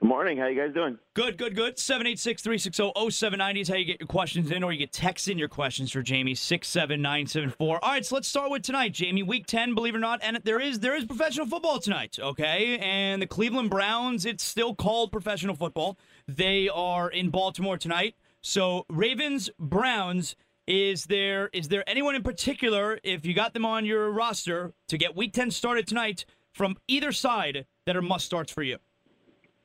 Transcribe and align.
Good 0.00 0.08
morning. 0.08 0.38
How 0.38 0.46
you 0.46 0.54
guys 0.56 0.72
doing? 0.72 0.96
Good, 1.14 1.36
good, 1.38 1.56
good. 1.56 1.76
786-360-0790 1.76 3.60
is 3.60 3.68
how 3.68 3.74
you 3.74 3.84
get 3.84 3.98
your 3.98 4.06
questions 4.06 4.52
in, 4.52 4.62
or 4.62 4.70
you 4.70 4.78
get 4.78 4.92
text 4.92 5.26
in 5.26 5.38
your 5.38 5.48
questions 5.48 5.90
for 5.90 6.04
Jamey, 6.04 6.36
67974. 6.36 7.84
All 7.84 7.90
right, 7.90 8.06
so 8.06 8.14
let's 8.14 8.28
start 8.28 8.52
with 8.52 8.62
tonight, 8.62 8.92
Jamey. 8.92 9.26
Week 9.26 9.44
10, 9.46 9.74
believe 9.74 9.96
it 9.96 9.96
or 9.96 10.00
not, 10.00 10.20
and 10.22 10.38
there 10.44 10.60
is 10.60 10.78
there 10.78 10.94
is 10.94 11.04
professional 11.04 11.46
football 11.46 11.80
tonight, 11.80 12.16
okay? 12.20 12.78
And 12.78 13.20
the 13.20 13.26
Cleveland 13.26 13.70
Browns, 13.70 14.24
it's 14.24 14.44
still 14.44 14.72
called 14.72 15.10
professional 15.10 15.56
football. 15.56 15.98
They 16.28 16.68
are 16.68 17.10
in 17.10 17.30
Baltimore 17.30 17.76
tonight. 17.76 18.14
So 18.40 18.86
Ravens, 18.88 19.50
Browns, 19.58 20.36
is 20.68 21.06
there 21.06 21.50
is 21.52 21.66
there 21.68 21.82
anyone 21.88 22.14
in 22.14 22.22
particular, 22.22 23.00
if 23.02 23.26
you 23.26 23.34
got 23.34 23.52
them 23.52 23.64
on 23.64 23.84
your 23.84 24.12
roster 24.12 24.74
to 24.86 24.96
get 24.96 25.16
week 25.16 25.32
10 25.32 25.50
started 25.50 25.88
tonight 25.88 26.24
from 26.52 26.76
either 26.86 27.10
side 27.10 27.66
that 27.84 27.96
are 27.96 28.02
must 28.02 28.26
starts 28.26 28.52
for 28.52 28.62
you? 28.62 28.78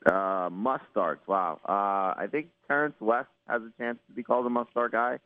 Uh, 0.05 0.49
must 0.51 0.83
starts. 0.91 1.25
Wow. 1.27 1.59
Uh, 1.67 2.19
I 2.19 2.27
think 2.29 2.47
Terrance 2.67 2.95
West 2.99 3.29
has 3.47 3.61
a 3.61 3.71
chance 3.81 3.99
to 4.07 4.13
be 4.13 4.23
called 4.23 4.45
a 4.45 4.49
must 4.49 4.71
start 4.71 4.91
guy. 4.91 5.19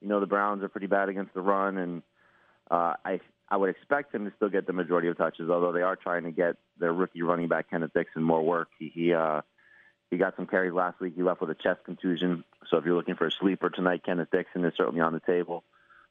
You 0.00 0.08
know, 0.08 0.20
the 0.20 0.26
Browns 0.26 0.62
are 0.62 0.68
pretty 0.68 0.86
bad 0.86 1.08
against 1.08 1.34
the 1.34 1.40
run, 1.40 1.78
and 1.78 2.02
uh, 2.70 2.94
I 3.04 3.20
I 3.48 3.56
would 3.56 3.70
expect 3.70 4.14
him 4.14 4.26
to 4.26 4.32
still 4.36 4.50
get 4.50 4.66
the 4.66 4.72
majority 4.72 5.08
of 5.08 5.16
touches, 5.16 5.48
although 5.48 5.72
they 5.72 5.82
are 5.82 5.96
trying 5.96 6.24
to 6.24 6.30
get 6.30 6.56
their 6.78 6.92
rookie 6.92 7.22
running 7.22 7.48
back 7.48 7.70
Kenneth 7.70 7.92
Dixon 7.94 8.22
more 8.22 8.42
work. 8.42 8.68
He 8.78 8.90
he 8.94 9.14
uh, 9.14 9.40
he 10.10 10.18
got 10.18 10.36
some 10.36 10.46
carries 10.46 10.72
last 10.72 11.00
week. 11.00 11.14
He 11.16 11.22
left 11.22 11.40
with 11.40 11.50
a 11.50 11.54
chest 11.54 11.80
contusion, 11.84 12.44
so 12.70 12.76
if 12.76 12.84
you're 12.84 12.96
looking 12.96 13.16
for 13.16 13.26
a 13.26 13.32
sleeper 13.32 13.70
tonight, 13.70 14.02
Kenneth 14.04 14.30
Dixon 14.30 14.64
is 14.64 14.74
certainly 14.76 15.00
on 15.00 15.12
the 15.12 15.20
table. 15.20 15.64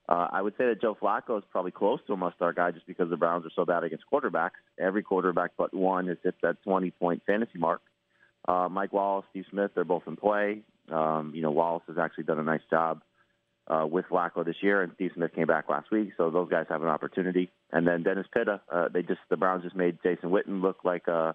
Uh, 0.09 0.27
I 0.31 0.41
would 0.41 0.53
say 0.57 0.67
that 0.67 0.81
Joe 0.81 0.95
Flacco 0.95 1.37
is 1.37 1.43
probably 1.52 1.71
close 1.71 1.99
to 2.07 2.13
a 2.13 2.17
must-start 2.17 2.55
guy 2.55 2.71
just 2.71 2.87
because 2.87 3.09
the 3.09 3.17
Browns 3.17 3.45
are 3.45 3.52
so 3.53 3.65
bad 3.65 3.83
against 3.83 4.05
quarterbacks. 4.11 4.52
Every 4.79 5.03
quarterback 5.03 5.52
but 5.57 5.73
one 5.73 6.07
has 6.07 6.17
hit 6.23 6.35
that 6.43 6.63
20-point 6.65 7.23
fantasy 7.27 7.59
mark. 7.59 7.81
Mike 8.47 8.93
Wallace, 8.93 9.25
Steve 9.31 9.45
Smith, 9.49 9.71
they're 9.75 9.83
both 9.83 10.03
in 10.07 10.15
play. 10.15 10.61
Um, 10.91 11.33
you 11.35 11.41
know, 11.41 11.51
Wallace 11.51 11.83
has 11.87 11.97
actually 11.97 12.23
done 12.25 12.39
a 12.39 12.43
nice 12.43 12.61
job 12.69 13.01
uh, 13.67 13.85
with 13.89 14.05
Flacco 14.09 14.45
this 14.45 14.55
year, 14.61 14.81
and 14.81 14.91
Steve 14.95 15.11
Smith 15.15 15.33
came 15.33 15.47
back 15.47 15.69
last 15.69 15.91
week, 15.91 16.11
so 16.17 16.29
those 16.29 16.49
guys 16.49 16.65
have 16.69 16.81
an 16.81 16.87
opportunity. 16.87 17.51
And 17.71 17.85
then 17.85 18.03
Dennis 18.03 18.27
Pitta, 18.33 18.61
uh, 18.71 18.87
they 18.93 19.01
just 19.01 19.19
the 19.29 19.37
Browns 19.37 19.63
just 19.63 19.75
made 19.75 19.99
Jason 20.03 20.29
Witten 20.29 20.61
look 20.61 20.83
like 20.83 21.07
uh, 21.07 21.33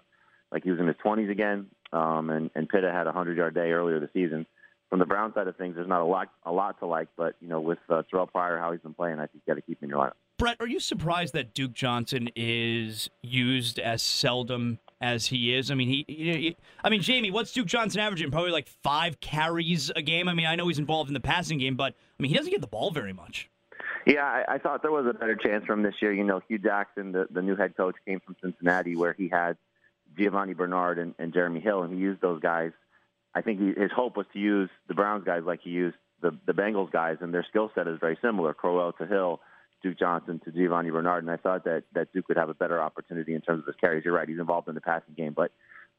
like 0.51 0.63
he 0.63 0.71
was 0.71 0.79
in 0.79 0.87
his 0.87 0.95
20s 1.05 1.29
again, 1.29 1.67
um, 1.91 2.29
and 2.29 2.49
and 2.55 2.67
Pitta 2.67 2.91
had 2.91 3.03
a 3.03 3.11
100 3.11 3.37
yard 3.37 3.53
day 3.53 3.71
earlier 3.71 3.99
this 3.99 4.09
season. 4.13 4.45
From 4.89 4.99
the 4.99 5.05
Brown 5.05 5.33
side 5.33 5.47
of 5.47 5.55
things, 5.57 5.75
there's 5.75 5.87
not 5.87 6.01
a 6.01 6.05
lot 6.05 6.29
a 6.43 6.51
lot 6.51 6.79
to 6.79 6.87
like, 6.87 7.09
but 7.17 7.35
you 7.39 7.47
know, 7.47 7.61
with 7.61 7.79
uh, 7.89 8.01
Terrelle 8.11 8.31
Pryor, 8.31 8.57
how 8.57 8.71
he's 8.71 8.81
been 8.81 8.93
playing, 8.93 9.19
I 9.19 9.27
think 9.27 9.43
you 9.45 9.53
got 9.53 9.55
to 9.55 9.61
keep 9.61 9.81
him 9.81 9.85
in 9.85 9.89
your 9.89 9.99
lineup. 9.99 10.13
Brett, 10.39 10.57
are 10.59 10.67
you 10.67 10.79
surprised 10.79 11.33
that 11.35 11.53
Duke 11.53 11.73
Johnson 11.73 12.29
is 12.35 13.09
used 13.21 13.79
as 13.79 14.01
seldom 14.01 14.79
as 15.03 15.27
he 15.27 15.53
is? 15.53 15.69
I 15.69 15.75
mean, 15.75 15.89
he, 15.89 16.05
he, 16.07 16.55
I 16.81 16.89
mean, 16.89 17.01
Jamey, 17.01 17.31
what's 17.31 17.51
Duke 17.51 17.67
Johnson 17.67 17.99
averaging? 17.99 18.31
Probably 18.31 18.51
like 18.51 18.67
five 18.67 19.19
carries 19.19 19.91
a 19.95 20.01
game. 20.01 20.29
I 20.29 20.33
mean, 20.33 20.45
I 20.45 20.55
know 20.55 20.67
he's 20.69 20.79
involved 20.79 21.09
in 21.09 21.13
the 21.13 21.19
passing 21.19 21.57
game, 21.57 21.75
but 21.75 21.93
I 22.17 22.23
mean, 22.23 22.29
he 22.29 22.37
doesn't 22.37 22.51
get 22.51 22.61
the 22.61 22.67
ball 22.67 22.89
very 22.89 23.11
much. 23.11 23.49
Yeah, 24.07 24.23
I, 24.23 24.55
I 24.55 24.57
thought 24.57 24.81
there 24.81 24.91
was 24.91 25.05
a 25.05 25.13
better 25.13 25.35
chance 25.35 25.65
for 25.65 25.73
him 25.73 25.83
this 25.83 25.95
year. 26.01 26.13
You 26.13 26.23
know, 26.23 26.41
Hue 26.47 26.57
Jackson, 26.57 27.11
the, 27.11 27.27
the 27.29 27.41
new 27.41 27.55
head 27.55 27.75
coach, 27.75 27.95
came 28.05 28.21
from 28.21 28.37
Cincinnati, 28.41 28.95
where 28.95 29.13
he 29.13 29.27
had 29.27 29.57
Giovani 30.17 30.53
Bernard 30.53 30.99
and, 30.99 31.13
and 31.19 31.33
Jeremy 31.33 31.59
Hill, 31.59 31.83
and 31.83 31.93
he 31.93 31.99
used 31.99 32.21
those 32.21 32.41
guys. 32.41 32.71
I 33.35 33.41
think 33.41 33.59
he, 33.59 33.79
his 33.79 33.91
hope 33.93 34.15
was 34.15 34.25
to 34.33 34.39
use 34.39 34.69
the 34.87 34.93
Browns 34.93 35.25
guys 35.25 35.43
like 35.45 35.61
he 35.63 35.71
used 35.71 35.97
the 36.21 36.37
the 36.45 36.53
Bengals 36.53 36.91
guys, 36.91 37.17
and 37.19 37.33
their 37.33 37.45
skill 37.49 37.71
set 37.75 37.87
is 37.87 37.99
very 37.99 38.17
similar. 38.21 38.53
Crowell 38.53 38.93
to 38.93 39.05
Hill, 39.05 39.41
Duke 39.83 39.99
Johnson 39.99 40.39
to 40.45 40.51
Giovani 40.51 40.89
Bernard, 40.89 41.23
and 41.23 41.31
I 41.31 41.37
thought 41.37 41.65
that 41.65 41.83
that 41.93 42.11
Duke 42.13 42.29
would 42.29 42.37
have 42.37 42.49
a 42.49 42.53
better 42.53 42.81
opportunity 42.81 43.35
in 43.35 43.41
terms 43.41 43.59
of 43.59 43.67
his 43.67 43.75
carries. 43.75 44.05
You're 44.05 44.13
right; 44.13 44.27
he's 44.27 44.39
involved 44.39 44.69
in 44.69 44.75
the 44.75 44.81
passing 44.81 45.13
game, 45.15 45.33
but 45.33 45.51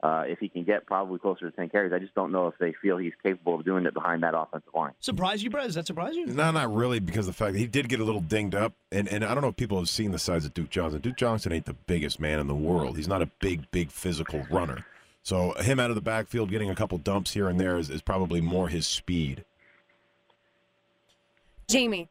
uh, 0.03 0.25
if 0.27 0.39
he 0.39 0.49
can 0.49 0.65
get 0.65 0.87
probably 0.87 1.19
closer 1.19 1.51
to 1.51 1.57
10 1.57 1.71
carries, 1.71 1.93
I 1.93 1.99
just 1.99 2.15
don't 2.15 2.33
know 2.33 2.47
if 2.49 2.55
they 2.59 2.75
feel 2.83 2.99
he's 2.99 3.13
capable 3.23 3.55
of 3.55 3.65
doing 3.65 3.87
it 3.87 3.95
behind 3.95 4.23
that 4.23 4.37
offensive 4.37 4.75
line. 4.75 4.93
Surprise 5.01 5.43
you, 5.43 5.51
Brett? 5.51 5.67
Does 5.67 5.77
that 5.77 5.87
surprise 5.87 6.15
you? 6.15 6.27
No, 6.27 6.51
not 6.51 6.75
really, 6.75 6.99
because 6.99 7.27
of 7.29 7.35
the 7.35 7.45
fact 7.45 7.55
that 7.55 7.59
he 7.59 7.67
did 7.67 7.89
get 7.89 8.01
a 8.01 8.05
little 8.05 8.21
dinged 8.21 8.55
up, 8.55 8.73
and 8.91 9.07
and 9.09 9.25
I 9.25 9.35
don't 9.35 9.43
know 9.43 9.49
if 9.49 9.57
people 9.57 9.79
have 9.79 9.89
seen 9.89 10.11
the 10.11 10.19
size 10.19 10.45
of 10.45 10.55
Duke 10.55 10.71
Johnson. 10.71 11.01
Duke 11.01 11.17
Johnson 11.17 11.53
ain't 11.53 11.67
the 11.67 11.75
biggest 11.87 12.19
man 12.19 12.41
in 12.41 12.49
the 12.49 12.55
world. 12.55 12.97
He's 12.97 13.09
not 13.09 13.23
a 13.23 13.27
big, 13.41 13.71
big 13.71 13.91
physical 13.91 14.45
runner. 14.51 14.85
So 15.23 15.53
him 15.55 15.81
out 15.81 15.91
of 15.91 15.95
the 15.95 16.03
backfield, 16.03 16.51
getting 16.51 16.69
a 16.69 16.75
couple 16.75 16.99
dumps 16.99 17.33
here 17.33 17.49
and 17.49 17.59
there 17.59 17.79
is, 17.79 17.89
is 17.89 18.03
probably 18.03 18.43
more 18.43 18.69
his 18.69 18.87
speed. 18.87 19.45
Jamey, 21.67 22.09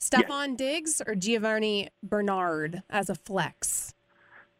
Stefon 0.00 0.56
Diggs 0.56 1.02
or 1.06 1.14
Giovani 1.14 1.90
Bernard 2.02 2.82
as 2.88 3.10
a 3.10 3.14
flex? 3.14 3.94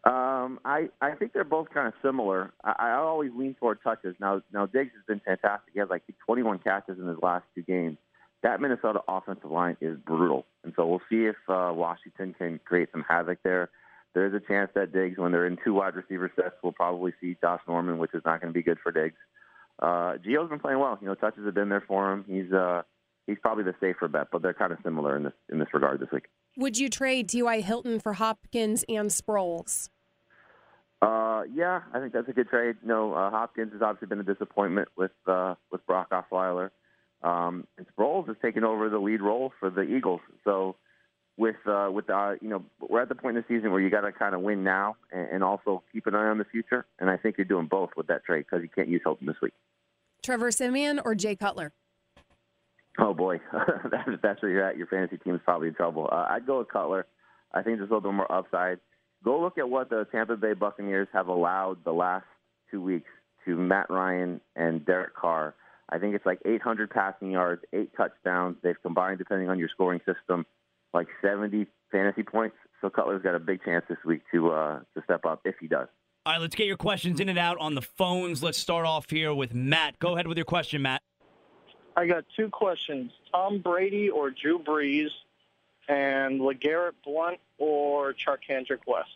Um, 0.05 0.61
I 0.65 0.89
I 1.01 1.13
think 1.13 1.33
they're 1.33 1.45
both 1.45 1.69
kind 1.71 1.87
of 1.87 1.95
similar. 2.03 2.53
I, 2.65 2.75
I 2.79 2.93
always 2.93 3.33
lean 3.35 3.55
toward 3.55 3.83
touches. 3.83 4.15
Now 4.19 4.41
now 4.53 4.67
Diggs 4.67 4.93
has 4.95 5.05
been 5.07 5.21
fantastic. 5.21 5.73
He 5.75 5.81
has 5.81 5.91
like 5.91 6.03
21 6.27 6.61
catches 6.61 6.99
in 6.99 7.07
his 7.07 7.19
last 7.23 7.45
two 7.55 7.63
games. 7.63 7.99
That 8.43 8.63
Minnesota 8.63 9.01
offensive 9.07 9.51
line 9.51 9.77
is 9.83 9.99
brutal, 9.99 10.47
and 10.65 10.73
so 10.75 10.87
we'll 10.87 11.03
see 11.11 11.27
if 11.27 11.37
uh, 11.49 11.73
Washington 11.75 12.35
can 12.35 12.61
create 12.65 12.89
some 12.93 13.05
havoc 13.07 13.43
there. 13.43 13.69
There 14.15 14.27
is 14.27 14.33
a 14.33 14.41
chance 14.41 14.71
that 14.75 14.93
Diggs, 14.93 15.19
when 15.19 15.33
they're 15.33 15.47
in 15.47 15.59
two 15.63 15.75
wide 15.75 15.95
receiver 15.95 16.33
sets, 16.35 16.55
we'll 16.63 16.73
probably 16.73 17.13
see 17.21 17.37
Josh 17.41 17.61
Norman, 17.69 17.99
which 17.99 18.15
is 18.15 18.23
not 18.25 18.41
going 18.41 18.53
to 18.53 18.59
be 18.59 18.63
good 18.63 18.79
for 18.83 18.91
Diggs. 18.91 19.19
Uh, 19.79 20.17
Gio's 20.17 20.49
been 20.49 20.59
playing 20.59 20.79
well. 20.79 20.99
You 21.01 21.09
know, 21.09 21.15
touches 21.15 21.45
have 21.45 21.55
been 21.55 21.69
there 21.69 21.85
for 21.87 22.13
him. 22.13 22.25
He's 22.27 22.53
uh, 22.53 22.83
he's 23.31 23.39
probably 23.41 23.65
the 23.65 23.75
safer 23.81 24.09
bet, 24.09 24.29
but 24.31 24.43
they're 24.43 24.55
kind 24.55 24.73
of 24.73 24.79
similar 24.85 25.17
in 25.17 25.23
this 25.23 25.33
in 25.51 25.59
this 25.59 25.69
regard 25.73 26.01
this 26.01 26.11
week. 26.13 26.27
Would 26.57 26.79
you 26.79 26.91
trade 26.91 27.29
T.Y. 27.29 27.61
Hilton 27.61 28.01
for 28.01 28.15
Hopkins 28.15 28.85
and 28.89 29.11
Sproles? 29.11 29.89
Uh, 31.01 31.43
yeah, 31.55 31.81
I 31.95 32.01
think 32.01 32.13
that's 32.13 32.29
a 32.29 32.33
good 32.33 32.49
trade. 32.49 32.77
No, 32.85 33.15
uh, 33.15 33.31
Hopkins 33.31 33.73
has 33.73 33.81
obviously 33.81 34.09
been 34.09 34.21
a 34.21 34.35
disappointment 34.35 34.89
with 34.97 35.13
uh, 35.27 35.55
with 35.71 35.87
Brock 35.87 36.11
Osweiler, 36.11 36.71
um, 37.23 37.67
and 37.79 37.87
Sproles 37.97 38.27
has 38.27 38.37
taken 38.43 38.65
over 38.65 38.91
the 38.91 38.99
lead 38.99 39.23
role 39.23 39.53
for 39.59 39.71
the 39.71 39.83
Eagles. 39.83 40.21
So, 40.45 40.77
with 41.39 41.57
uh, 41.67 41.89
with 41.91 42.11
uh, 42.11 42.33
you 42.43 42.49
know, 42.51 42.65
we're 42.87 43.01
at 43.01 43.09
the 43.09 43.15
point 43.15 43.39
in 43.39 43.45
the 43.49 43.55
season 43.57 43.71
where 43.71 43.81
you 43.81 43.89
got 43.89 44.03
to 44.03 44.13
kind 44.13 44.35
of 44.35 44.43
win 44.43 44.63
now 44.63 44.97
and, 45.11 45.29
and 45.31 45.45
also 45.45 45.83
keep 45.91 46.07
an 46.07 46.15
eye 46.15 46.27
on 46.27 46.37
the 46.37 46.45
future. 46.45 46.85
And 46.99 47.09
I 47.09 47.17
think 47.17 47.39
you're 47.39 47.47
doing 47.47 47.67
both 47.67 47.91
with 47.97 48.09
that 48.09 48.25
trade 48.25 48.45
because 48.51 48.63
you 48.63 48.69
can't 48.69 48.89
use 48.89 49.01
Hilton 49.03 49.27
this 49.27 49.41
week. 49.41 49.55
Trevor 50.23 50.51
Siemian 50.51 51.01
or 51.03 51.15
Jay 51.15 51.35
Cutler? 51.35 51.73
Oh 53.01 53.15
boy, 53.15 53.41
that's 54.23 54.43
where 54.43 54.51
you're 54.51 54.65
at, 54.65 54.77
your 54.77 54.87
fantasy 54.87 55.17
team 55.17 55.35
is 55.35 55.41
probably 55.45 55.69
in 55.69 55.75
trouble. 55.75 56.09
Uh, 56.11 56.27
I'd 56.29 56.47
go 56.47 56.59
with 56.59 56.69
Cutler. 56.69 57.07
I 57.53 57.63
think 57.63 57.79
there's 57.79 57.91
a 57.91 57.95
little 57.95 58.01
bit 58.01 58.15
more 58.15 58.31
upside. 58.31 58.79
Go 59.25 59.41
look 59.41 59.59
at 59.59 59.69
what 59.69 59.91
the 59.91 60.07
Tampa 60.13 60.37
Bay 60.37 60.53
Buccaneers 60.53 61.09
have 61.13 61.29
allowed 61.29 61.85
the 61.85 61.93
last 61.93 62.27
two 62.71 62.81
weeks 62.81 63.09
to 63.45 63.57
Matt 63.57 63.91
Ryan 63.91 64.41
and 64.55 64.85
Derek 64.85 65.15
Carr. 65.15 65.55
I 65.89 65.99
think 65.99 66.15
it's 66.15 66.25
like 66.25 66.41
800 66.45 66.91
passing 66.91 67.31
yards, 67.33 67.63
eight 67.73 67.91
touchdowns. 67.97 68.57
They've 68.63 68.81
combined, 68.83 69.19
depending 69.19 69.49
on 69.49 69.59
your 69.59 69.69
scoring 69.69 70.01
system, 70.07 70.47
like 70.95 71.09
70 71.23 71.67
fantasy 71.91 72.23
points. 72.23 72.57
So 72.81 72.91
Cutler's 72.91 73.23
got 73.23 73.35
a 73.35 73.41
big 73.41 73.63
chance 73.65 73.85
this 73.89 73.99
week 74.07 74.23
to 74.33 74.53
uh, 74.53 74.81
to 74.95 75.03
step 75.05 75.25
up 75.25 75.41
if 75.45 75.57
he 75.61 75.67
does. 75.67 75.89
All 76.27 76.35
right, 76.35 76.41
let's 76.41 76.55
get 76.55 76.67
your 76.67 76.77
questions 76.77 77.19
in 77.19 77.29
and 77.29 77.39
out 77.39 77.59
on 77.59 77.75
the 77.75 77.83
phones. 77.83 78.43
Let's 78.43 78.59
start 78.59 78.87
off 78.87 79.09
here 79.11 79.35
with 79.35 79.55
Matt. 79.55 79.99
Go 79.99 80.15
ahead 80.15 80.27
with 80.27 80.37
your 80.37 80.45
question, 80.45 80.83
Matt. 80.83 81.03
I 81.97 82.07
got 82.07 82.25
two 82.37 82.49
questions: 82.49 83.13
Tom 83.33 83.59
Brady 83.59 84.11
or 84.11 84.31
Drew 84.31 84.59
Brees, 84.59 85.11
and 85.89 86.41
LeGarrette 86.41 86.93
Blunt 87.05 87.39
or 87.59 88.15
Charcandrick 88.15 88.81
West. 88.87 89.11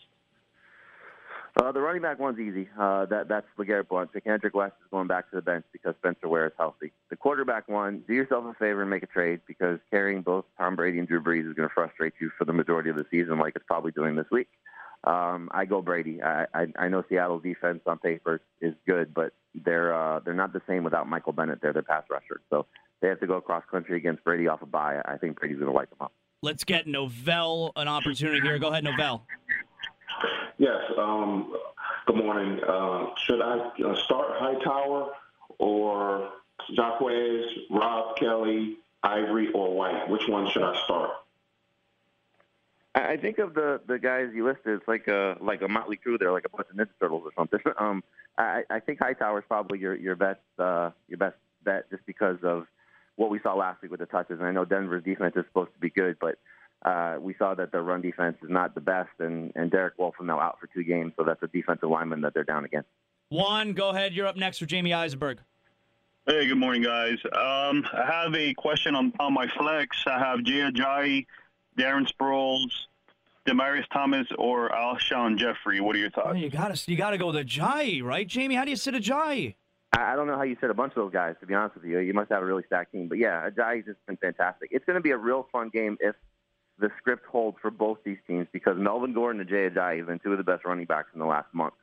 Uh, 1.56 1.71
the 1.71 1.81
running 1.81 2.03
back 2.03 2.19
one's 2.19 2.41
easy. 2.41 2.69
Uh, 2.76 3.06
that 3.06 3.29
that's 3.29 3.47
LeGarrette 3.56 3.88
Blunt. 3.88 4.11
Kendrick 4.25 4.55
West 4.55 4.75
is 4.82 4.91
going 4.91 5.06
back 5.06 5.31
to 5.31 5.37
the 5.37 5.43
bench 5.43 5.65
because 5.73 5.94
Spencer 6.00 6.29
Ware 6.29 6.47
is 6.47 6.53
healthy. 6.59 6.93
The 7.11 7.17
quarterback 7.17 7.69
one, 7.69 8.03
do 8.09 8.15
yourself 8.15 8.44
a 8.44 8.55
favor 8.55 8.81
and 8.81 8.91
make 8.91 9.05
a 9.05 9.06
trade 9.06 9.41
because 9.47 9.79
carrying 9.91 10.23
both 10.23 10.47
Tom 10.59 10.75
Brady 10.75 10.99
and 10.99 11.06
Drew 11.06 11.23
Brees 11.23 11.49
is 11.49 11.55
going 11.55 11.69
to 11.69 11.73
frustrate 11.73 12.15
you 12.20 12.31
for 12.37 12.44
the 12.44 12.53
majority 12.53 12.91
of 12.91 12.97
the 12.97 13.06
season, 13.09 13.38
like 13.38 13.55
it's 13.55 13.65
probably 13.69 13.93
doing 13.93 14.17
this 14.17 14.27
week. 14.32 14.49
Um, 15.05 15.49
I 15.53 15.65
go 15.65 15.81
Brady. 15.81 16.20
I, 16.23 16.47
I, 16.53 16.67
I 16.77 16.88
know 16.88 17.05
Seattle 17.09 17.38
defense 17.38 17.82
on 17.87 17.99
paper 17.99 18.41
is 18.61 18.75
good, 18.85 19.15
but 19.15 19.32
they're 19.55 19.95
uh, 19.95 20.21
they're 20.21 20.35
not 20.35 20.53
the 20.53 20.62
same 20.67 20.85
without 20.85 21.09
Michael 21.09 21.33
Bennett. 21.33 21.61
They're 21.62 21.73
their 21.73 21.83
pass 21.83 22.05
rusher, 22.11 22.41
so 22.51 22.67
they 23.01 23.09
have 23.09 23.21
to 23.21 23.27
go 23.27 23.41
cross 23.41 23.65
country 23.71 23.97
against 23.97 24.25
Brady 24.25 24.49
off 24.49 24.62
a 24.62 24.67
bye. 24.67 25.01
I 25.05 25.17
think 25.17 25.39
Brady's 25.39 25.59
going 25.59 25.71
to 25.71 25.77
light 25.77 25.91
them 25.91 25.99
up. 26.01 26.12
Let's 26.43 26.65
get 26.65 26.87
Novell 26.87 27.73
an 27.77 27.89
opportunity 27.89 28.41
here. 28.41 28.59
Go 28.59 28.69
ahead, 28.69 28.85
Novell. 28.85 29.23
Yes. 30.59 30.81
Um, 30.99 31.55
Good 32.06 32.17
morning. 32.17 32.61
Uh, 32.62 33.06
should 33.25 33.41
I 33.41 33.71
uh, 33.83 33.95
start 34.05 34.27
Hightower 34.33 35.12
or 35.59 36.29
Jacquez, 36.77 37.45
Rob 37.71 38.17
Kelley, 38.17 38.77
Ivory, 39.03 39.51
or 39.55 39.75
White? 39.75 40.11
Which 40.11 40.29
one 40.29 40.47
should 40.51 40.62
I 40.62 40.79
start? 40.85 41.11
I 42.94 43.12
I 43.12 43.17
think 43.17 43.38
of 43.38 43.55
the 43.55 43.81
the 43.87 43.99
guys 43.99 44.31
you 44.35 44.46
listed, 44.46 44.79
it's 44.79 44.88
like 44.88 45.08
a 45.08 45.37
like 45.41 45.62
a 45.62 45.69
motley 45.69 45.96
crew 45.96 46.19
there, 46.19 46.32
like 46.32 46.44
a 46.46 46.49
bunch 46.49 46.69
of 46.70 46.76
Ninja 46.76 46.88
Turtles 47.00 47.23
or 47.25 47.32
something. 47.37 47.61
Um, 47.79 48.02
I, 48.37 48.62
I 48.69 48.81
think 48.81 48.99
Hightower 49.00 49.38
is 49.38 49.44
probably 49.46 49.79
your 49.79 49.94
your 49.94 50.17
best 50.17 50.41
uh, 50.58 50.91
your 51.08 51.19
best 51.19 51.37
bet 51.64 51.91
just 51.91 52.05
because 52.06 52.38
of 52.43 52.67
what 53.17 53.31
we 53.31 53.41
saw 53.41 53.55
last 53.55 53.81
week 53.82 53.91
with 53.91 54.00
the 54.00 54.06
touches. 54.06 54.38
And 54.38 54.46
I 54.46 54.52
know 54.52 54.64
Denver's 54.64 55.05
defense 55.05 55.35
is 55.37 55.44
supposed 55.46 55.73
to 55.73 55.79
be 55.79 55.91
good, 55.91 56.17
but 56.20 56.38
uh, 56.85 57.17
we 57.20 57.35
saw 57.38 57.55
that 57.55 57.73
their 57.73 57.82
run 57.82 58.00
defense 58.00 58.37
is 58.43 58.50
not 58.50 58.75
the 58.75 58.81
best, 58.81 59.11
and 59.19 59.52
and 59.55 59.70
Derek 59.70 59.99
Wolfe 59.99 60.14
is 60.20 60.26
now 60.26 60.41
out 60.41 60.58
for 60.61 60.67
two 60.69 60.85
games, 60.85 61.12
so 61.17 61.25
that's 61.25 61.43
a 61.43 61.49
defensive 61.49 61.88
lineman 61.88 62.20
that 62.23 62.35
they're 62.35 62.44
down 62.44 62.64
against. 62.64 62.88
Juan, 63.31 63.73
go 63.73 63.91
ahead. 63.91 64.14
You're 64.14 64.26
up 64.26 64.37
next 64.37 64.58
for 64.58 64.67
Jamey 64.67 64.94
Eisenberg. 64.94 65.38
Hey, 66.26 66.46
good 66.46 66.56
morning, 66.56 66.82
guys. 66.82 67.19
Um, 67.25 67.85
I 67.93 68.06
have 68.06 68.35
a 68.35 68.55
question 68.55 68.94
on, 68.94 69.12
on 69.20 69.35
my 69.35 69.46
flex. 69.58 70.05
I 70.06 70.19
have 70.19 70.43
Jay 70.43 70.61
Ajayi, 70.61 71.26
Darren 71.79 72.06
Sproles, 72.06 72.71
Demaryius 73.47 73.85
Thomas, 73.93 74.26
or 74.38 74.71
Alshon 74.71 75.38
Jeffery. 75.38 75.81
What 75.81 75.97
are 75.97 75.99
your 75.99 76.11
thoughts? 76.11 76.31
Oh, 76.31 76.35
you 76.35 76.50
gotta 76.50 76.81
you 76.91 76.97
gotta 76.97 77.19
go 77.19 77.26
with 77.26 77.37
Ajayi, 77.37 78.03
right, 78.03 78.26
Jamey? 78.26 78.56
How 78.56 78.65
do 78.65 78.71
you 78.71 78.76
sit 78.76 78.94
Ajayi? 78.94 79.55
I 79.97 80.12
I 80.12 80.17
don't 80.17 80.26
know 80.26 80.37
how 80.37 80.43
you 80.43 80.56
said 80.61 80.71
a 80.71 80.75
bunch 80.75 80.93
of 80.93 80.97
those 80.97 81.12
guys. 81.12 81.35
To 81.41 81.47
be 81.47 81.55
honest 81.55 81.76
with 81.76 81.85
you, 81.85 81.99
you 81.99 82.15
must 82.15 82.31
have 82.31 82.43
a 82.43 82.47
really 82.47 82.62
stacked 82.67 82.93
team. 82.93 83.09
But 83.09 83.19
yeah, 83.19 83.49
Ajayi's 83.49 83.87
just 83.87 84.05
been 84.06 84.17
fantastic. 84.17 84.71
It's 84.73 84.85
going 84.85 84.97
to 84.97 85.03
be 85.03 85.11
a 85.11 85.17
real 85.17 85.49
fun 85.53 85.71
game 85.71 85.97
if 86.00 86.15
the 86.79 86.91
script 86.99 87.26
holds 87.26 87.56
for 87.61 87.71
both 87.71 87.99
these 88.05 88.19
teams 88.27 88.47
because 88.53 88.77
Melvin 88.77 89.12
Gordon 89.12 89.41
and 89.41 89.49
Jay 89.49 89.69
Ajayi 89.69 89.99
have 89.99 90.06
been 90.09 90.19
two 90.19 90.32
of 90.32 90.38
the 90.38 90.44
best 90.44 90.65
running 90.65 90.87
backs 90.87 91.09
in 91.15 91.20
the 91.20 91.27
last 91.27 91.47
month. 91.53 91.75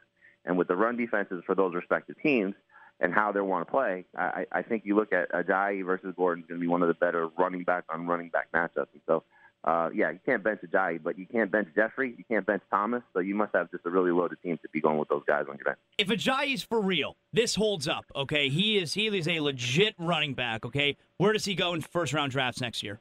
And 0.44 0.58
with 0.58 0.68
the 0.68 0.76
run 0.76 0.98
defenses 0.98 1.44
for 1.46 1.56
those 1.56 1.74
respective 1.74 2.16
teams 2.22 2.56
and 3.00 3.14
how 3.14 3.32
they 3.32 3.40
want 3.40 3.66
to 3.66 3.72
play, 3.72 4.06
I, 4.18 4.46
I 4.52 4.62
think 4.64 4.84
you 4.86 4.96
look 4.96 5.14
at 5.14 5.32
Ajayi 5.32 5.86
versus 5.86 6.14
Gordon 6.18 6.44
is 6.44 6.48
going 6.48 6.60
to 6.60 6.62
be 6.62 6.68
one 6.68 6.82
of 6.82 6.88
the 6.88 6.94
better 6.96 7.28
running 7.38 7.64
back 7.64 7.86
on 7.90 8.08
running 8.08 8.30
back 8.30 8.52
matchups. 8.52 8.88
And 8.94 9.02
so, 9.08 9.24
uh, 9.64 9.90
yeah, 9.94 10.10
you 10.10 10.20
can't 10.26 10.44
bench 10.44 10.60
Ajayi, 10.66 11.02
but 11.02 11.20
you 11.20 11.28
can't 11.28 11.52
bench 11.52 11.68
Jeffery, 11.76 12.16
you 12.18 12.24
can't 12.28 12.46
bench 12.46 12.64
Thomas. 12.72 13.04
So 13.14 13.20
you 13.20 13.36
must 13.36 13.54
have 13.54 13.70
just 13.70 13.86
a 13.86 13.90
really 13.90 14.12
loaded 14.12 14.42
team 14.42 14.58
to 14.64 14.70
be 14.70 14.82
going 14.82 14.98
with 14.98 15.10
those 15.10 15.24
guys 15.28 15.46
on 15.48 15.58
your 15.58 15.66
bench. 15.66 15.78
If 15.98 16.08
Ajayi's 16.08 16.64
for 16.64 16.82
real, 16.82 17.16
this 17.32 17.56
holds 17.56 17.88
up. 17.88 18.06
Okay, 18.16 18.50
he 18.50 18.78
is 18.78 18.96
he 18.96 19.08
is 19.08 19.28
a 19.28 19.40
legit 19.40 19.94
running 20.00 20.34
back. 20.34 20.66
Okay, 20.66 20.98
where 21.18 21.32
does 21.32 21.46
he 21.46 21.54
go 21.54 21.74
in 21.74 21.82
first 21.82 22.14
round 22.14 22.32
drafts 22.32 22.60
next 22.60 22.82
year? 22.82 23.00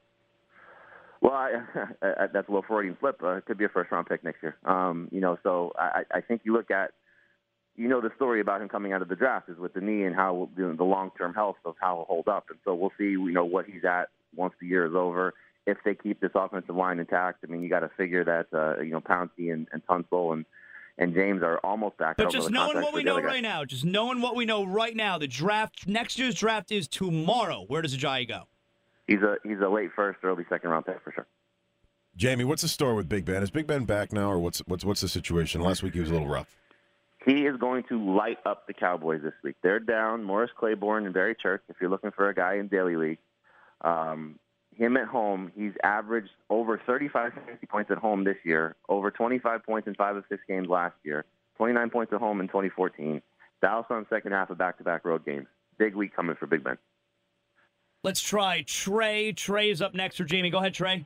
Well, 1.20 1.32
I, 1.32 1.62
I, 2.02 2.26
that's 2.32 2.48
a 2.48 2.50
little 2.50 2.64
Freudian 2.66 2.96
flip. 2.98 3.20
Uh, 3.22 3.36
it 3.36 3.46
could 3.46 3.58
be 3.58 3.64
a 3.64 3.68
first 3.68 3.90
round 3.90 4.06
pick 4.06 4.24
next 4.24 4.42
year. 4.42 4.56
Um, 4.64 5.08
you 5.10 5.20
know, 5.20 5.38
so 5.42 5.72
I, 5.78 6.02
I 6.12 6.20
think 6.20 6.42
you 6.44 6.52
look 6.52 6.70
at, 6.70 6.92
you 7.76 7.88
know, 7.88 8.00
the 8.00 8.10
story 8.16 8.40
about 8.40 8.60
him 8.60 8.68
coming 8.68 8.92
out 8.92 9.00
of 9.00 9.08
the 9.08 9.16
draft 9.16 9.48
is 9.48 9.58
with 9.58 9.72
the 9.72 9.80
knee 9.80 10.04
and 10.04 10.14
how 10.14 10.48
you 10.56 10.66
know, 10.66 10.74
the 10.74 10.84
long 10.84 11.10
term 11.16 11.32
health 11.32 11.56
of 11.64 11.74
how 11.80 11.96
he'll 11.96 12.04
hold 12.04 12.28
up. 12.28 12.46
And 12.50 12.58
so 12.64 12.74
we'll 12.74 12.92
see, 12.98 13.04
you 13.04 13.32
know, 13.32 13.44
what 13.44 13.66
he's 13.66 13.84
at 13.84 14.08
once 14.34 14.54
the 14.60 14.66
year 14.66 14.86
is 14.86 14.94
over. 14.94 15.34
If 15.66 15.78
they 15.84 15.94
keep 15.94 16.20
this 16.20 16.30
offensive 16.34 16.74
line 16.74 16.98
intact, 16.98 17.44
I 17.44 17.50
mean, 17.50 17.62
you 17.62 17.68
got 17.68 17.80
to 17.80 17.90
figure 17.96 18.24
that, 18.24 18.46
uh, 18.56 18.80
you 18.80 18.90
know, 18.90 19.00
Pouncey 19.00 19.52
and, 19.52 19.68
and 19.72 19.86
Tunsil 19.86 20.32
and, 20.32 20.44
and 20.98 21.14
James 21.14 21.42
are 21.42 21.58
almost 21.58 21.96
back. 21.98 22.16
But 22.16 22.30
just 22.30 22.50
knowing 22.50 22.80
what 22.80 22.94
we 22.94 23.02
know 23.02 23.16
guys. 23.16 23.24
right 23.24 23.42
now, 23.42 23.64
just 23.64 23.84
knowing 23.84 24.20
what 24.20 24.34
we 24.34 24.44
know 24.44 24.64
right 24.64 24.96
now, 24.96 25.18
the 25.18 25.28
draft 25.28 25.86
next 25.86 26.18
year's 26.18 26.34
draft 26.34 26.72
is 26.72 26.88
tomorrow. 26.88 27.64
Where 27.68 27.82
does 27.82 27.96
Ajayi 27.96 28.26
go? 28.26 28.44
He's 29.06 29.22
a 29.22 29.36
he's 29.42 29.58
a 29.58 29.68
late 29.68 29.90
first, 29.94 30.20
early 30.22 30.44
second 30.48 30.70
round 30.70 30.86
pick 30.86 31.00
for 31.02 31.12
sure. 31.12 31.26
Jamey, 32.16 32.44
what's 32.44 32.62
the 32.62 32.68
story 32.68 32.94
with 32.94 33.08
Big 33.08 33.24
Ben? 33.24 33.42
Is 33.42 33.50
Big 33.50 33.66
Ben 33.66 33.84
back 33.84 34.12
now, 34.12 34.30
or 34.30 34.38
what's 34.38 34.60
what's 34.60 34.84
what's 34.84 35.00
the 35.00 35.08
situation? 35.08 35.60
Last 35.60 35.82
week 35.82 35.94
he 35.94 36.00
was 36.00 36.10
a 36.10 36.12
little 36.12 36.28
rough. 36.28 36.56
He 37.24 37.46
is 37.46 37.56
going 37.58 37.84
to 37.88 38.14
light 38.14 38.38
up 38.46 38.66
the 38.66 38.72
Cowboys 38.72 39.20
this 39.22 39.34
week. 39.44 39.56
They're 39.62 39.80
down 39.80 40.24
Morris 40.24 40.50
Claiborne 40.58 41.04
and 41.04 41.12
Barry 41.12 41.36
Church. 41.40 41.62
If 41.68 41.76
you're 41.80 41.90
looking 41.90 42.12
for 42.12 42.28
a 42.28 42.34
guy 42.34 42.54
in 42.54 42.68
daily 42.68 42.96
league, 42.96 43.18
um, 43.82 44.38
him 44.81 44.97
at 44.97 45.06
home, 45.06 45.53
he's 45.55 45.75
averaged 45.85 46.31
over 46.49 46.81
35 46.87 47.35
fantasy 47.35 47.67
points 47.67 47.91
at 47.91 47.99
home 47.99 48.25
this 48.25 48.38
year, 48.44 48.77
over 48.88 49.11
25 49.11 49.62
points 49.62 49.87
in 49.87 49.94
five 49.94 50.17
of 50.17 50.25
six 50.31 50.43
games 50.49 50.69
last 50.69 50.94
year, 51.05 51.27
29 51.59 51.91
points 51.91 52.12
at 52.15 52.19
home 52.19 52.41
in 52.41 52.49
2014. 52.49 53.21
Dallas 53.61 53.85
on 53.91 54.06
second 54.09 54.32
half 54.32 54.49
of 54.49 54.56
back-to-back 54.56 55.05
road 55.05 55.27
games. 55.27 55.47
Big 55.77 55.94
week 55.94 56.17
coming 56.17 56.35
for 56.35 56.47
Big 56.47 56.65
Ben. 56.65 56.79
Let's 58.03 58.23
try 58.23 58.62
Trey. 58.67 59.32
Trey 59.32 59.71
is 59.71 59.82
up 59.82 59.94
next 59.94 60.17
for 60.17 60.25
Jamey. 60.25 60.50
Go 60.50 60.59
ahead, 60.59 60.73
Trey. 60.73 61.05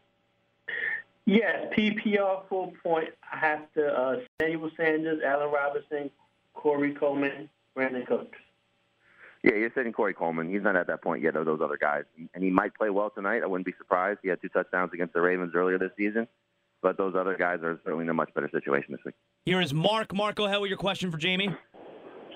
Yes, 1.27 1.67
PPR 1.77 2.49
full 2.49 2.73
point. 2.81 3.09
I 3.33 3.39
have 3.39 3.73
to 3.75 3.87
uh, 3.87 4.17
Samuel 4.41 4.71
Sanders, 4.77 5.21
Allen 5.27 5.51
Robinson, 5.51 6.11
Corey 6.55 6.95
Coleman, 6.95 7.49
Brandin 7.77 8.07
Cooks. 8.07 8.39
Yeah, 9.45 9.57
you're 9.57 9.71
sitting 9.75 9.93
Corey 9.93 10.15
Coleman. 10.15 10.49
He's 10.49 10.63
not 10.63 10.75
at 10.75 10.87
that 10.87 11.03
point 11.03 11.23
yet 11.23 11.37
of 11.37 11.45
those 11.45 11.61
other 11.63 11.77
guys. 11.77 12.05
And 12.35 12.43
he 12.43 12.49
might 12.51 12.75
play 12.75 12.89
well 12.89 13.11
tonight. 13.11 13.43
I 13.43 13.47
wouldn't 13.47 13.67
be 13.67 13.75
surprised. 13.77 14.21
He 14.23 14.31
had 14.31 14.41
two 14.41 14.49
touchdowns 14.49 14.93
against 14.95 15.13
the 15.13 15.21
Ravens 15.21 15.53
earlier 15.55 15.79
this 15.79 15.91
season. 15.99 16.27
But 16.81 16.97
those 16.97 17.15
other 17.15 17.37
guys 17.37 17.61
are 17.63 17.79
certainly 17.85 18.05
in 18.05 18.09
a 18.09 18.15
much 18.15 18.33
better 18.33 18.49
situation 18.51 18.93
this 18.93 19.05
week. 19.05 19.15
Here 19.45 19.61
is 19.61 19.75
Mark. 19.75 20.15
Mark, 20.15 20.37
go 20.37 20.47
ahead 20.47 20.61
with 20.63 20.71
your 20.71 20.79
question 20.79 21.11
for 21.11 21.19
Jamey. 21.19 21.55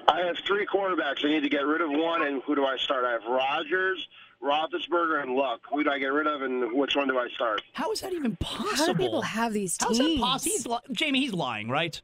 I 0.06 0.20
have 0.20 0.36
three 0.46 0.66
quarterbacks. 0.66 1.24
I 1.24 1.28
need 1.28 1.42
to 1.44 1.48
get 1.48 1.64
rid 1.64 1.80
of 1.80 1.88
one, 1.90 2.26
and 2.26 2.42
who 2.46 2.54
do 2.54 2.66
I 2.66 2.76
start? 2.76 3.06
I 3.06 3.12
have 3.12 3.24
Rodgers, 3.26 4.06
Roethlisberger, 4.42 5.22
and 5.22 5.34
Luck. 5.34 5.60
Who 5.72 5.84
do 5.84 5.90
I 5.90 5.98
get 5.98 6.08
rid 6.08 6.26
of, 6.26 6.42
and 6.42 6.74
which 6.74 6.94
one 6.94 7.08
do 7.08 7.18
I 7.18 7.28
start? 7.34 7.62
How 7.72 7.90
is 7.92 8.02
that 8.02 8.12
even 8.12 8.36
possible? 8.36 8.76
How 8.76 8.86
do 8.86 8.94
people 8.94 9.22
have 9.22 9.54
these 9.54 9.78
teams? 9.78 9.98
How's 9.98 10.06
that 10.08 10.18
possible? 10.20 10.52
He's 10.52 10.66
li- 10.66 10.94
Jamey, 10.94 11.16
he's 11.16 11.32
lying, 11.34 11.68
right? 11.68 12.00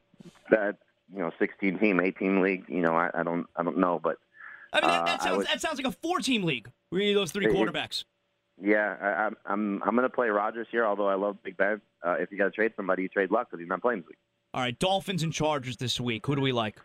That 0.49 0.77
you 1.13 1.19
know, 1.19 1.31
16 1.37 1.79
team, 1.79 1.99
18 1.99 2.41
league. 2.41 2.65
You 2.67 2.81
know, 2.81 2.95
I, 2.95 3.09
I 3.13 3.23
don't, 3.23 3.45
I 3.55 3.63
don't 3.63 3.77
know, 3.77 3.99
but 4.03 4.17
I 4.83 4.87
mean, 4.87 4.89
that, 4.89 5.01
uh, 5.01 5.05
that, 5.05 5.21
sounds, 5.21 5.45
that 5.45 5.61
sounds 5.61 5.77
like 5.77 5.87
a 5.87 5.97
four-team 6.01 6.43
league. 6.43 6.69
You 6.91 6.99
need 6.99 7.13
those 7.13 7.31
three 7.31 7.47
quarterbacks. 7.47 8.03
yeah, 8.61 8.95
I, 9.01 9.05
I'm, 9.25 9.35
I'm, 9.45 9.83
I'm 9.83 9.95
going 9.95 10.09
to 10.09 10.15
play 10.15 10.29
Rodgers 10.29 10.67
here. 10.71 10.85
Although 10.85 11.07
I 11.07 11.15
love 11.15 11.37
Big 11.43 11.57
Ben. 11.57 11.81
Uh, 12.05 12.15
if 12.19 12.31
you 12.31 12.37
got 12.37 12.45
to 12.45 12.51
trade 12.51 12.73
somebody, 12.75 13.03
you 13.03 13.09
trade 13.09 13.31
Luck 13.31 13.49
because 13.49 13.61
he's 13.61 13.69
not 13.69 13.81
playing 13.81 14.01
this 14.01 14.09
week. 14.09 14.17
All 14.53 14.61
right, 14.61 14.77
Dolphins 14.77 15.23
and 15.23 15.33
Chargers 15.33 15.77
this 15.77 15.99
week. 15.99 16.25
Who 16.27 16.35
do 16.35 16.41
we 16.41 16.51
like? 16.51 16.79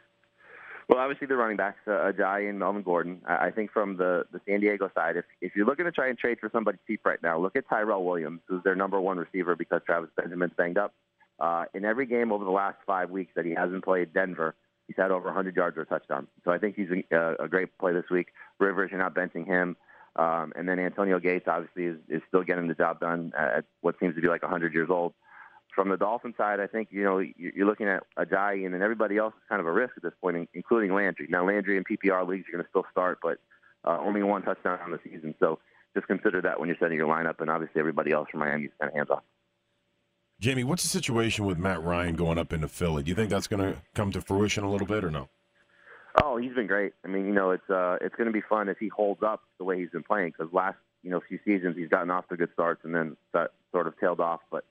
Well, 0.89 0.99
obviously 0.99 1.29
the 1.29 1.37
running 1.37 1.57
backs, 1.57 1.79
uh, 1.87 2.11
Ajayi 2.11 2.51
and 2.51 2.59
Melvin 2.59 2.83
Gordon. 2.83 3.23
I, 3.25 3.47
I 3.47 3.51
think 3.53 3.71
from 3.71 3.97
the, 3.97 4.25
the 4.33 4.41
San 4.49 4.59
Diego 4.59 4.91
side, 4.93 5.17
if 5.17 5.25
if 5.41 5.55
you're 5.55 5.67
looking 5.67 5.85
to 5.85 5.93
try 5.93 6.09
and 6.09 6.19
trade 6.19 6.39
for 6.41 6.51
somebody 6.53 6.79
cheap 6.87 7.03
right 7.05 7.23
now, 7.23 7.39
look 7.39 7.55
at 7.55 7.69
Tyrell 7.69 8.05
Williams, 8.05 8.41
who's 8.49 8.65
their 8.65 8.75
number 8.75 9.01
one 9.01 9.17
receiver 9.17 9.55
because 9.55 9.83
Travis 9.87 10.11
Benjamin's 10.17 10.53
banged 10.57 10.79
up. 10.79 10.93
Uh, 11.39 11.65
in 11.75 11.85
every 11.85 12.07
game 12.07 12.33
over 12.33 12.45
the 12.45 12.51
last 12.51 12.77
five 12.87 13.09
weeks 13.09 13.33
that 13.37 13.47
he 13.47 13.53
hasn't 13.55 13.85
played 13.85 14.13
Denver, 14.13 14.57
he's 14.91 14.97
had 15.01 15.13
over 15.13 15.27
100 15.27 15.55
yards 15.55 15.77
or 15.79 15.83
a 15.83 15.87
touchdown. 15.87 16.27
So 16.45 16.51
I 16.51 16.59
think 16.59 16.75
he's 16.75 16.89
a, 17.13 17.37
a 17.39 17.47
great 17.47 17.79
play 17.79 17.93
this 17.93 18.11
week. 18.11 18.29
Rivers, 18.59 18.91
you're 18.91 18.99
not 18.99 19.15
benching 19.15 19.47
him. 19.47 19.77
Um, 20.17 20.53
and 20.57 20.69
then 20.69 20.81
Antonio 20.81 21.21
Gates 21.21 21.45
obviously 21.47 21.85
is, 21.85 21.97
is 22.09 22.23
still 22.27 22.43
getting 22.43 22.67
the 22.67 22.75
job 22.75 22.99
done 22.99 23.33
at 23.39 23.67
what 23.83 23.95
seems 24.01 24.17
to 24.17 24.21
be 24.21 24.27
like 24.27 24.43
100 24.43 24.75
years 24.75 24.89
old. 24.91 25.15
From 25.73 25.91
the 25.91 25.97
Dolphin 25.97 26.35
side, 26.37 26.59
I 26.59 26.67
think 26.67 26.89
you 26.91 27.05
know 27.05 27.19
you- 27.19 27.53
you're 27.55 27.67
looking 27.69 27.87
at 27.87 28.03
Ajayi, 28.19 28.65
and 28.65 28.75
then 28.75 28.83
everybody 28.83 29.17
else 29.17 29.33
is 29.35 29.43
kind 29.49 29.61
of 29.61 29.69
a 29.69 29.73
risk 29.73 29.93
at 29.97 30.03
this 30.03 30.13
point, 30.21 30.49
including 30.53 30.93
Landry. 30.93 31.29
Now 31.31 31.47
Landry 31.47 31.77
in 31.77 31.85
PPR 31.85 32.27
leagues 32.27 32.49
are 32.49 32.53
going 32.53 32.65
to 32.65 32.69
still 32.71 32.85
start, 32.91 33.21
but 33.23 33.39
uh, 33.85 33.97
only 34.01 34.25
one 34.25 34.43
touchdown 34.43 34.81
on 34.85 34.91
the 34.91 34.99
season. 35.05 35.37
So 35.39 35.61
just 35.95 36.09
consider 36.09 36.43
that 36.43 36.59
when 36.59 36.69
you're 36.69 36.79
setting 36.81 36.99
your 36.99 37.07
lineup, 37.07 37.41
and 37.41 37.49
obviously 37.49 37.79
everybody 37.79 38.11
else 38.11 38.29
from 38.31 38.41
Miami 38.41 38.65
is 38.65 38.73
kind 38.81 38.91
of 38.91 38.97
hands 38.97 39.11
off. 39.11 39.23
Jamey, 40.41 40.65
what's 40.65 40.83
the 40.83 40.89
situation 40.89 41.45
with 41.45 41.59
Matt 41.59 41.83
Ryan 41.83 42.17
going 42.17 42.39
up 42.39 42.55
into 42.55 42.67
Philly? 42.67 43.03
Do 43.03 43.11
you 43.11 43.15
think 43.15 43.29
that's 43.29 43.47
going 43.47 43.61
to 43.61 43.79
come 43.95 44.11
to 44.13 44.23
fruition 44.23 44.65
a 44.65 44.71
little 44.71 44.87
bit 44.87 45.05
or 45.05 45.11
no? 45.11 45.29
Oh, 46.23 46.39
he's 46.39 46.55
been 46.55 46.67
great. 46.67 46.95
I 47.05 47.09
mean, 47.09 47.27
you 47.27 47.33
know, 47.33 47.51
it's 47.51 47.69
uh, 47.69 47.99
it's 48.01 48.15
going 48.17 48.27
to 48.27 48.33
be 48.33 48.41
fun 48.41 48.71
if 48.71 48.79
he 48.79 48.89
holds 48.89 49.23
up 49.23 49.43
the 49.59 49.65
way 49.65 49.79
he's 49.79 49.91
been 49.91 50.03
playing. 50.03 50.33
Because 50.37 50.51
last, 50.53 50.79
you 51.03 51.11
know, 51.11 51.21
few 51.29 51.39
seasons 51.45 51.77
he's 51.77 51.91
gotten 51.91 52.11
off 52.11 52.27
to 52.29 52.39
good 52.39 52.49
starts 52.55 52.81
and 52.85 52.95
then 52.95 53.19
got- 53.35 53.53
sort 53.71 53.87
of 53.87 53.99
tailed 54.01 54.19
off. 54.19 54.41
But 54.51 54.65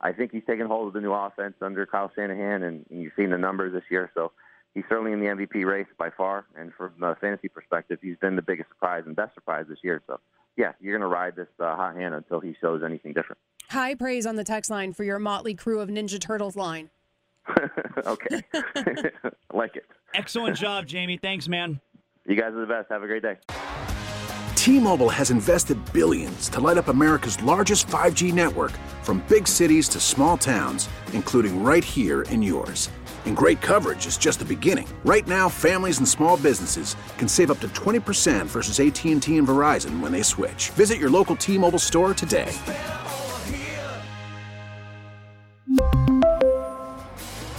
I 0.00 0.12
think 0.12 0.30
he's 0.30 0.44
taken 0.46 0.66
hold 0.66 0.88
of 0.88 0.92
the 0.92 1.00
new 1.00 1.12
offense 1.12 1.54
under 1.62 1.86
Kyle 1.86 2.12
Shanahan, 2.14 2.62
and, 2.62 2.84
and 2.90 3.02
you've 3.02 3.14
seen 3.16 3.30
the 3.30 3.38
numbers 3.38 3.72
this 3.72 3.84
year. 3.90 4.10
So 4.12 4.30
he's 4.74 4.84
certainly 4.90 5.12
in 5.12 5.20
the 5.20 5.26
MVP 5.26 5.64
race 5.64 5.88
by 5.98 6.10
far. 6.10 6.44
And 6.54 6.70
from 6.74 7.02
a 7.02 7.14
fantasy 7.16 7.48
perspective, 7.48 7.98
he's 8.02 8.18
been 8.18 8.36
the 8.36 8.42
biggest 8.42 8.68
surprise 8.68 9.04
and 9.06 9.16
best 9.16 9.34
surprise 9.34 9.64
this 9.70 9.78
year. 9.82 10.02
So 10.06 10.20
yeah, 10.58 10.72
you're 10.80 10.96
going 10.96 11.08
to 11.08 11.12
ride 11.12 11.34
this 11.34 11.48
uh, 11.58 11.74
hot 11.76 11.96
hand 11.96 12.14
until 12.14 12.40
he 12.40 12.54
shows 12.60 12.82
anything 12.84 13.14
different. 13.14 13.38
High 13.70 13.94
praise 13.94 14.26
on 14.26 14.36
the 14.36 14.44
text 14.44 14.70
line 14.70 14.92
for 14.92 15.04
your 15.04 15.18
motley 15.18 15.54
crew 15.54 15.80
of 15.80 15.88
Ninja 15.88 16.20
Turtles 16.20 16.56
line. 16.56 16.90
okay, 18.06 18.40
like 19.52 19.76
it. 19.76 19.84
Excellent 20.14 20.56
job, 20.56 20.86
Jamey. 20.86 21.20
Thanks, 21.20 21.48
man. 21.48 21.80
You 22.26 22.36
guys 22.36 22.52
are 22.54 22.60
the 22.60 22.66
best. 22.66 22.90
Have 22.90 23.02
a 23.02 23.06
great 23.06 23.22
day. 23.22 23.36
T-Mobile 24.54 25.10
has 25.10 25.30
invested 25.30 25.78
billions 25.92 26.48
to 26.48 26.60
light 26.60 26.78
up 26.78 26.88
America's 26.88 27.42
largest 27.42 27.86
5G 27.88 28.32
network 28.32 28.72
from 29.02 29.22
big 29.28 29.46
cities 29.46 29.88
to 29.90 30.00
small 30.00 30.38
towns, 30.38 30.88
including 31.12 31.62
right 31.62 31.84
here 31.84 32.22
in 32.22 32.40
yours. 32.40 32.88
And 33.26 33.36
great 33.36 33.60
coverage 33.60 34.06
is 34.06 34.16
just 34.16 34.38
the 34.38 34.44
beginning. 34.44 34.86
Right 35.04 35.26
now, 35.26 35.50
families 35.50 35.98
and 35.98 36.08
small 36.08 36.38
businesses 36.38 36.96
can 37.18 37.28
save 37.28 37.50
up 37.50 37.60
to 37.60 37.68
20% 37.68 38.46
versus 38.46 38.80
AT&T 38.80 39.36
and 39.36 39.48
Verizon 39.48 40.00
when 40.00 40.12
they 40.12 40.22
switch. 40.22 40.70
Visit 40.70 40.98
your 40.98 41.10
local 41.10 41.36
T-Mobile 41.36 41.78
store 41.78 42.14
today. 42.14 42.50